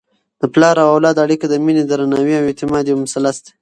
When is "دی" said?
3.45-3.51